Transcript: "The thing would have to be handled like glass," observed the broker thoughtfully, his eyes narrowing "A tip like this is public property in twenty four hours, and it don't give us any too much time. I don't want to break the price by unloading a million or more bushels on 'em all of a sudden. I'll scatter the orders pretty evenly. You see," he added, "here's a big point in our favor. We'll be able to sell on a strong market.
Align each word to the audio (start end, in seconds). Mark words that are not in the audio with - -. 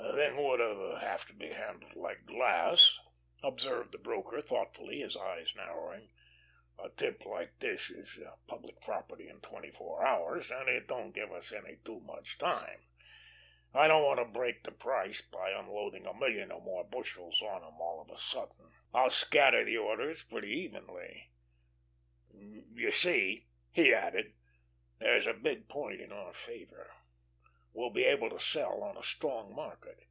"The 0.03 0.27
thing 0.27 0.43
would 0.43 0.59
have 0.99 1.25
to 1.27 1.33
be 1.33 1.51
handled 1.53 1.95
like 1.95 2.25
glass," 2.25 2.99
observed 3.41 3.91
the 3.93 3.97
broker 3.97 4.41
thoughtfully, 4.41 4.99
his 4.99 5.15
eyes 5.15 5.55
narrowing 5.55 6.09
"A 6.77 6.89
tip 6.89 7.25
like 7.25 7.57
this 7.59 7.89
is 7.89 8.19
public 8.45 8.81
property 8.81 9.29
in 9.29 9.39
twenty 9.39 9.71
four 9.71 10.05
hours, 10.05 10.51
and 10.51 10.67
it 10.67 10.87
don't 10.87 11.13
give 11.13 11.31
us 11.31 11.53
any 11.53 11.77
too 11.77 12.01
much 12.01 12.37
time. 12.37 12.81
I 13.73 13.87
don't 13.87 14.03
want 14.03 14.19
to 14.19 14.25
break 14.25 14.63
the 14.63 14.73
price 14.73 15.21
by 15.21 15.51
unloading 15.51 16.05
a 16.05 16.13
million 16.13 16.51
or 16.51 16.61
more 16.61 16.83
bushels 16.83 17.41
on 17.41 17.63
'em 17.63 17.79
all 17.81 18.01
of 18.01 18.09
a 18.13 18.17
sudden. 18.19 18.71
I'll 18.93 19.09
scatter 19.09 19.63
the 19.63 19.77
orders 19.77 20.23
pretty 20.23 20.49
evenly. 20.51 21.31
You 22.33 22.91
see," 22.91 23.47
he 23.71 23.93
added, 23.93 24.33
"here's 24.99 25.25
a 25.25 25.33
big 25.33 25.69
point 25.69 26.01
in 26.01 26.11
our 26.11 26.33
favor. 26.33 26.91
We'll 27.73 27.89
be 27.91 28.03
able 28.03 28.29
to 28.29 28.39
sell 28.39 28.83
on 28.83 28.97
a 28.97 29.03
strong 29.03 29.55
market. 29.55 29.97